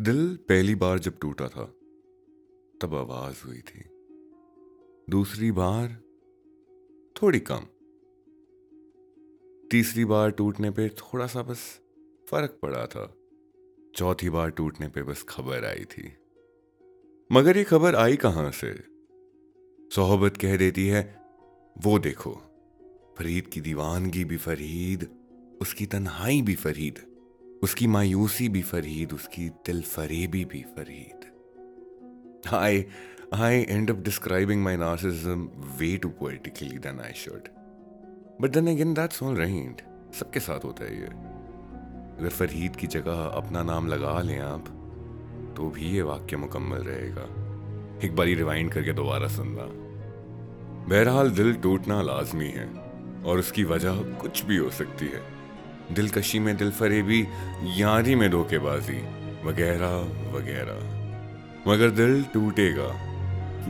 [0.00, 1.64] दिल पहली बार जब टूटा था,
[2.82, 3.84] तब आवाज़ हुई थी।
[5.10, 6.02] दूसरी बार
[7.22, 7.60] थोड़ी कम।
[9.70, 11.80] तीसरी बार टूटने पे थोड़ा सा बस
[12.30, 13.14] फ़र्क पड़ा था।
[13.96, 16.12] चौथी बार टूटने पे बस खबर आई थी।
[17.32, 18.84] मगर ये खबर आई कहाँ से?
[19.94, 21.22] सोहबत कह देती है,
[21.78, 22.34] वो देखो,
[23.18, 25.08] फरीद की दीवानगी भी फरीद,
[25.60, 27.07] उसकी तन्हाई भी फरीद।
[27.62, 31.26] उसकी मायूसी भी फरीद, उसकी दिल फरेबी भी Farid.
[32.54, 32.84] I
[33.34, 37.48] I end up describing my narcissism way too poetically then I should
[38.40, 39.82] but then again that's all right
[40.14, 41.06] सबके साथ होता है ये।
[42.18, 44.68] अगर फरीद की जगह अपना नाम लगा लें आप
[45.56, 47.22] तो भी ये वाक्य मुकम्मल रहेगा।
[48.06, 49.64] एक बारी रिवाइंड करके दोबारा सुनना।
[50.88, 52.66] बहरहाल, दिल टूटना लाजमी है,
[53.22, 55.22] और उसकी वजह कुछ भी हो सकती है।
[55.92, 57.28] दिलकशी में दिल फरेबी,
[57.62, 58.98] यारी में धोखेबाजी,
[59.48, 59.96] वगैरह
[60.36, 60.98] वगैरह।
[61.70, 62.88] मगर दिल टूटेगा,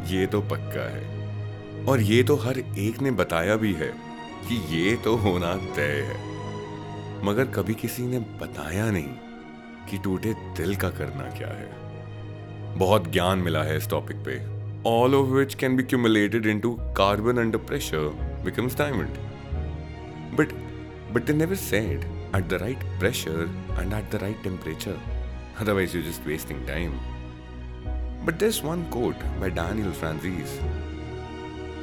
[0.07, 1.19] ये तो पक्का है।
[1.85, 3.93] और ये तो हर एक ने बताया भी है
[4.49, 6.29] कि ये तो होना तय है।
[7.25, 9.09] मगर कभी किसी ने बताया नहीं
[9.91, 11.89] कि टूटे दिल का करना क्या है।
[12.77, 14.59] बहुत ज्ञान मिला है इस टॉपिक पे।
[14.91, 18.09] All of which can be cumulated into carbon under pressure
[18.45, 19.09] becomes diamond
[20.37, 20.68] but
[21.13, 24.99] But they never said at the right pressure and at the right temperature.
[25.59, 26.99] Otherwise, you're just wasting time.
[28.25, 30.61] But there's one quote by Daniel Franzese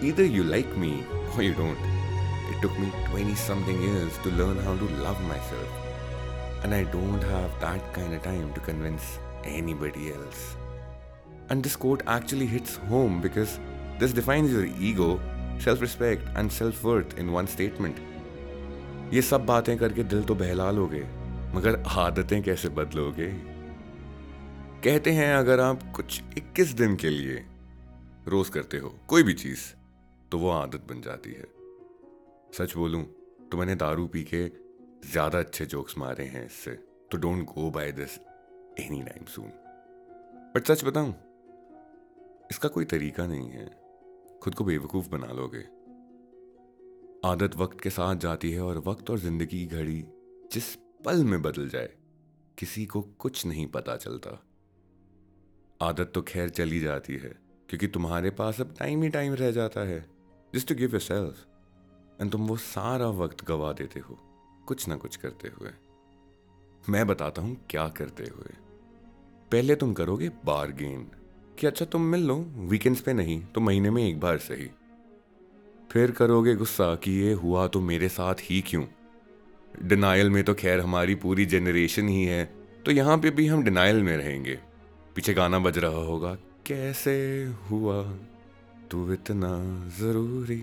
[0.02, 1.03] Either you like me
[1.36, 1.80] or you don't.
[2.52, 5.70] It took me 20 something years to learn how to love myself.
[6.64, 10.56] And I don't have that kind of time to convince anybody else.
[11.50, 13.59] And this quote actually hits home because
[14.00, 15.20] this defines your ego,
[15.59, 17.98] self respect, and self worth in one statement.
[19.14, 21.03] ये सब बातें करके दिल तो बहला लोगे
[21.56, 23.28] मगर आदतें कैसे बदलोगे?
[24.84, 27.45] कहते हैं अगर आप कुछ 21 दिन के लिए
[28.28, 29.62] रोज करते हो, कोई भी चीज़
[30.31, 31.45] तो वो आदत बन जाती है।
[32.57, 33.03] सच बोलूँ
[33.52, 34.44] तो मैंने दारू पी के
[35.12, 36.72] ज़्यादा अच्छे जोक्स मारे हैं इससे
[37.12, 38.18] तो don't go by this
[38.79, 39.52] any time soon
[40.56, 41.13] but सच बताऊँ,
[42.52, 43.69] इसका कोई तरीका नहीं है।
[44.44, 45.63] खुद को बेवकूफ़ बना लोगे।
[47.25, 50.03] आदत वक्त के साथ जाती है और वक्त और ज़िंदगी की घड़ी
[50.53, 50.66] जिस
[51.06, 51.90] पल में बदल जाए,
[52.58, 54.31] किसी को कुछ नहीं पता चलता।
[55.80, 57.34] आदत तो खैर चली जाती है,
[57.69, 60.00] क्योंकि तुम्हारे पास अब टाइम ही टाइम रह जाता है।
[60.53, 64.19] Just to give yourself and तुम वो सारा वक्त गवा देते हो,
[64.68, 65.72] कुछ ना कुछ करते हुए।
[66.84, 68.56] मैं बताता हूँ क्या करते हुए।
[69.52, 71.12] पहले तुम करोगे बारगेन
[71.59, 72.35] कि अच्छा तुम मिल लो
[72.69, 74.69] वीकेंड्स पे नहीं तो महीने में एक बार सही।
[75.95, 78.83] फिर करोगे गुस्सा कि ये हुआ तो मेरे साथ ही क्यों?
[79.83, 82.44] डिनाइल में तो खैर हमारी पूरी जनरेशन ही है
[82.85, 84.57] तो यहाँ पे भी हम डिनाइल में रहेंगे।
[85.16, 86.34] पीछे गाना बज रहा होगा,
[86.66, 87.16] कैसे
[87.69, 88.01] हुआ
[88.91, 89.53] तू इतना
[90.00, 90.59] ज़रूरी?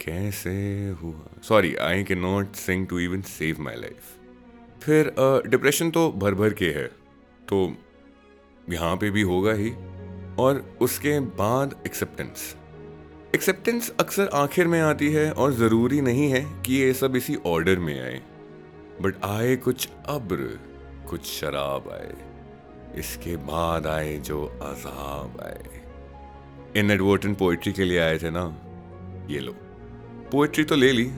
[0.00, 0.56] कैसे
[1.02, 1.22] हुआ?
[1.42, 5.14] Sorry I can not sing to even save my life फिर
[5.46, 6.86] डिप्रेशन तो भर भर के है
[7.48, 7.66] तो
[8.70, 9.70] यहाँ पे भी होगा ही,
[10.38, 12.54] और उसके बाद एक्सेप्टेंस
[13.34, 17.78] एक्सेप्टेंस अक्सर आखिर में आती है और ज़रूरी नहीं है कि ये सब इसी ऑर्डर
[17.78, 18.22] में आए।
[19.02, 20.60] बट आए कुछ अब्र,
[21.10, 22.14] कुछ शराब आए।
[22.98, 25.64] इसके बाद आए जो अजाब आए।
[26.80, 28.58] इनएडवर्टन पोइट्री के लिए आए थे ना?
[29.30, 29.52] ये लो।
[30.32, 31.10] पोइट्री तो ले ली।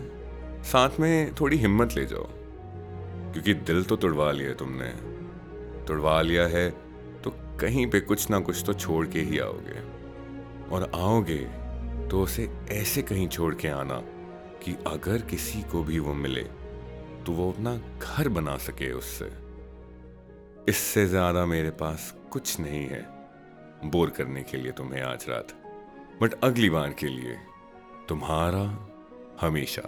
[0.63, 2.27] साथ में थोड़ी हिम्मत ले जाओ।
[3.33, 4.89] क्योंकि दिल तो तुड़वा लिया तुमने।
[5.87, 6.71] तुड़वा लिया है
[7.25, 10.01] तो कहीं पे कुछ ना कुछ तो छोड़ के ही आओगे।
[10.75, 11.70] और आओगे
[12.11, 13.99] तो उसे ऐसे कहीं छोड़ के आना
[14.63, 16.43] कि अगर किसी को भी वो मिले
[17.27, 19.31] तो वो अपना घर बना सके उससे।
[20.69, 23.03] इससे ज़्यादा मेरे पास कुछ नहीं है
[23.85, 25.53] बोर करने के लिए तुम्हें आज रात।
[26.23, 27.37] बट अगली बार के लिए
[28.09, 28.65] तुम्हारा
[29.41, 29.83] हमेशा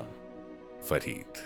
[0.83, 1.43] फरीद।